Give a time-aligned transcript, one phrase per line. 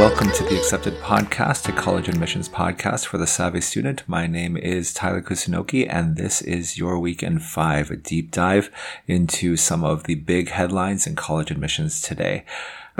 [0.00, 4.02] welcome to the Accepted Podcast, a college admissions podcast for the savvy student.
[4.06, 8.70] My name is Tyler Kusunoki, and this is your Week in 5, a deep dive
[9.06, 12.46] into some of the big headlines in college admissions today.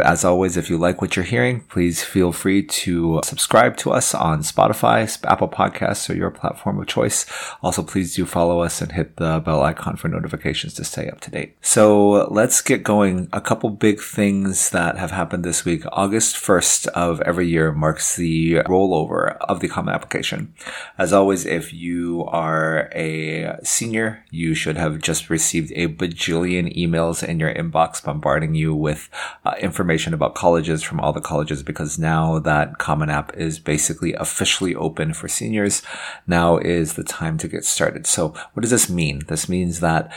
[0.01, 3.91] But as always, if you like what you're hearing, please feel free to subscribe to
[3.91, 7.27] us on Spotify, Apple Podcasts, or your platform of choice.
[7.63, 11.21] Also, please do follow us and hit the bell icon for notifications to stay up
[11.21, 11.55] to date.
[11.61, 13.29] So let's get going.
[13.35, 15.83] A couple big things that have happened this week.
[15.93, 20.55] August 1st of every year marks the rollover of the common application.
[20.97, 27.23] As always, if you are a senior, you should have just received a bajillion emails
[27.23, 29.11] in your inbox bombarding you with
[29.45, 33.59] uh, information information about colleges from all the colleges because now that Common App is
[33.59, 35.83] basically officially open for seniors.
[36.29, 38.07] Now is the time to get started.
[38.07, 39.23] So what does this mean?
[39.27, 40.13] This means that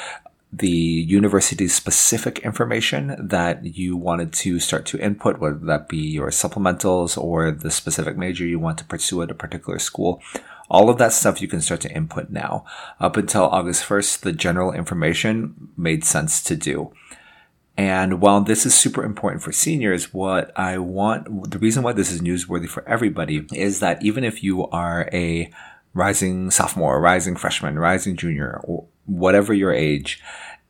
[0.52, 6.30] the university specific information that you wanted to start to input, whether that be your
[6.30, 10.22] supplementals or the specific major you want to pursue at a particular school,
[10.70, 12.64] all of that stuff you can start to input now.
[13.00, 16.94] Up until August 1st, the general information made sense to do.
[17.76, 22.12] And while this is super important for seniors, what I want, the reason why this
[22.12, 25.52] is newsworthy for everybody is that even if you are a
[25.94, 30.22] rising sophomore, rising freshman, rising junior, or whatever your age,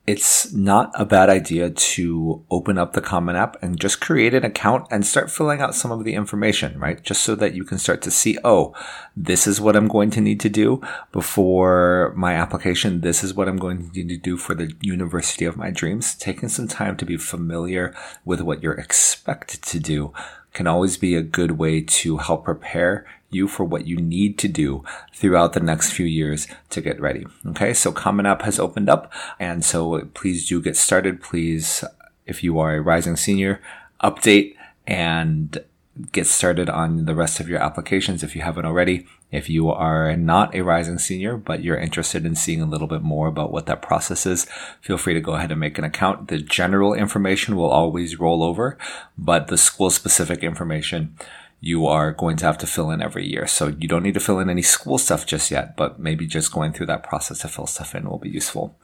[0.05, 4.43] it's not a bad idea to open up the Common App and just create an
[4.43, 7.01] account and start filling out some of the information, right?
[7.01, 8.75] Just so that you can start to see, oh,
[9.15, 10.81] this is what I'm going to need to do
[11.13, 12.99] before my application.
[12.99, 16.15] This is what I'm going to need to do for the university of my dreams.
[16.15, 17.95] Taking some time to be familiar
[18.25, 20.11] with what you're expected to do
[20.53, 24.47] can always be a good way to help prepare you for what you need to
[24.47, 27.25] do throughout the next few years to get ready.
[27.47, 27.73] Okay.
[27.73, 29.11] So Common App has opened up.
[29.39, 31.21] And so please do get started.
[31.21, 31.83] Please,
[32.25, 33.61] if you are a rising senior,
[34.03, 34.55] update
[34.85, 35.63] and
[36.11, 39.05] get started on the rest of your applications if you haven't already.
[39.31, 43.01] If you are not a rising senior, but you're interested in seeing a little bit
[43.01, 44.45] more about what that process is,
[44.81, 46.27] feel free to go ahead and make an account.
[46.27, 48.77] The general information will always roll over,
[49.17, 51.15] but the school specific information
[51.59, 53.47] you are going to have to fill in every year.
[53.47, 56.51] So you don't need to fill in any school stuff just yet, but maybe just
[56.51, 58.75] going through that process to fill stuff in will be useful.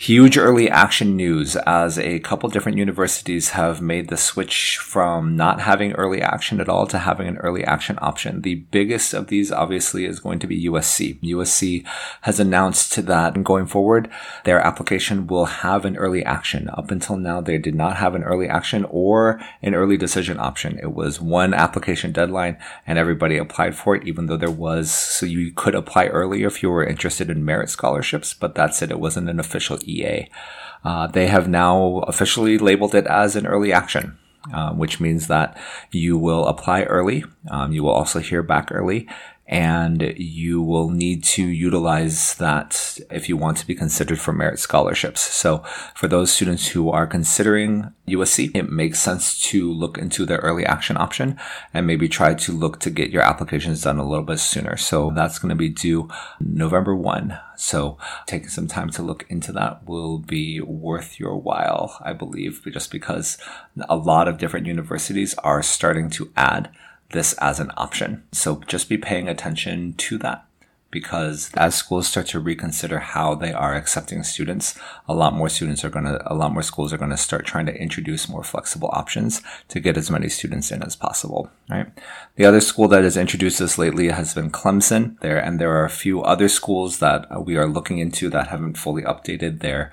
[0.00, 5.62] Huge early action news as a couple different universities have made the switch from not
[5.62, 8.42] having early action at all to having an early action option.
[8.42, 11.20] The biggest of these obviously is going to be USC.
[11.20, 11.84] USC
[12.20, 14.08] has announced that going forward,
[14.44, 16.70] their application will have an early action.
[16.74, 20.78] Up until now, they did not have an early action or an early decision option.
[20.78, 22.56] It was one application deadline
[22.86, 26.62] and everybody applied for it, even though there was, so you could apply earlier if
[26.62, 28.92] you were interested in merit scholarships, but that's it.
[28.92, 30.28] It wasn't an official EA.
[30.84, 34.18] Uh, they have now officially labeled it as an early action.
[34.54, 35.58] Uh, which means that
[35.90, 37.22] you will apply early.
[37.50, 39.06] Um, you will also hear back early
[39.48, 44.58] and you will need to utilize that if you want to be considered for merit
[44.58, 45.22] scholarships.
[45.22, 45.64] So
[45.94, 50.66] for those students who are considering USC, it makes sense to look into the early
[50.66, 51.38] action option
[51.72, 54.76] and maybe try to look to get your applications done a little bit sooner.
[54.76, 57.38] So that's going to be due November 1.
[57.56, 62.62] So taking some time to look into that will be worth your while, I believe,
[62.70, 63.38] just because
[63.88, 66.70] a lot of different universities are starting to add
[67.10, 68.24] this as an option.
[68.32, 70.44] So just be paying attention to that
[70.90, 75.84] because as schools start to reconsider how they are accepting students, a lot more students
[75.84, 78.42] are going to, a lot more schools are going to start trying to introduce more
[78.42, 81.88] flexible options to get as many students in as possible, right?
[82.36, 85.84] The other school that has introduced this lately has been Clemson there, and there are
[85.84, 89.92] a few other schools that we are looking into that haven't fully updated their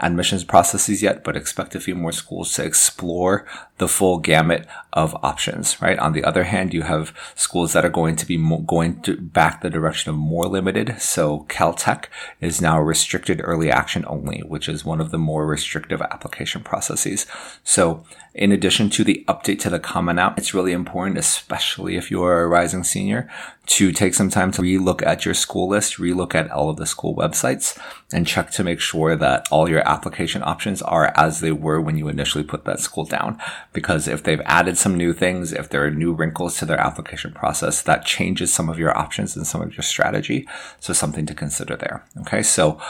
[0.00, 3.46] admissions processes yet, but expect a few more schools to explore
[3.78, 5.98] the full gamut of options, right?
[5.98, 9.16] On the other hand, you have schools that are going to be mo- going to
[9.16, 11.00] back the direction of more limited.
[11.00, 12.06] So Caltech
[12.40, 17.26] is now restricted early action only, which is one of the more restrictive application processes.
[17.64, 18.04] So
[18.34, 22.22] in addition to the update to the Common App, it's really important, especially if you
[22.22, 23.28] are a rising senior,
[23.70, 26.86] to take some time to relook at your school list, relook at all of the
[26.86, 27.78] school websites,
[28.12, 31.96] and check to make sure that all your application options are as they were when
[31.96, 33.38] you initially put that school down.
[33.72, 37.32] Because if they've added some new things, if there are new wrinkles to their application
[37.32, 40.48] process, that changes some of your options and some of your strategy.
[40.80, 42.04] So something to consider there.
[42.22, 42.42] Okay.
[42.42, 42.80] So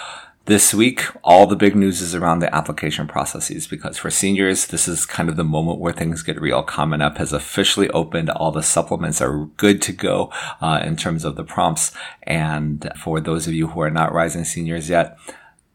[0.46, 4.88] this week, all the big news is around the application processes because for seniors, this
[4.88, 6.62] is kind of the moment where things get real.
[6.62, 8.30] Common App has officially opened.
[8.30, 11.92] All the supplements are good to go uh, in terms of the prompts.
[12.24, 15.16] And for those of you who are not rising seniors yet,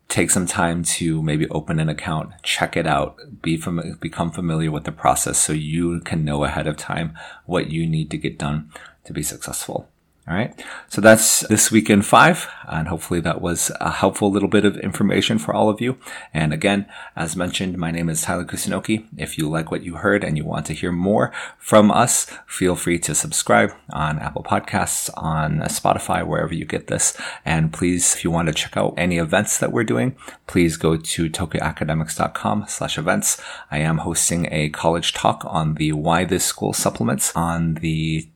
[0.10, 4.72] take some time to maybe open an account, check it out, be fam- become familiar
[4.72, 7.14] with the process so you can know ahead of time
[7.46, 8.70] what you need to get done
[9.04, 9.90] to be successful.
[10.28, 10.60] All right.
[10.90, 12.48] So that's this week in five.
[12.68, 16.00] And hopefully that was a helpful little bit of information for all of you.
[16.34, 19.06] And again, as mentioned, my name is Tyler Kusunoki.
[19.18, 22.76] If you like what you heard and you want to hear more from us, feel
[22.76, 27.16] free to subscribe on Apple Podcasts, on Spotify, wherever you get this.
[27.46, 30.16] And please, if you want to check out any events that we're doing,
[30.48, 33.40] please go to tokyoacademics.com slash events.
[33.70, 38.28] I am hosting a college talk on the Why This School supplements on the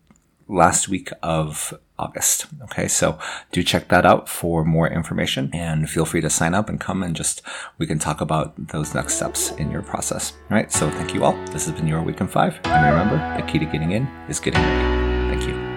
[0.50, 2.48] last week of August.
[2.64, 3.18] Okay, so
[3.52, 7.04] do check that out for more information and feel free to sign up and come
[7.04, 7.42] and just
[7.78, 10.34] we can talk about those next steps in your process.
[10.50, 11.34] All right, so thank you all.
[11.48, 12.60] This has been your week in five.
[12.66, 15.36] And remember, the key to getting in is getting ready.
[15.36, 15.70] Thank you.